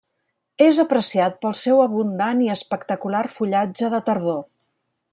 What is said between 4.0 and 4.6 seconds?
tardor.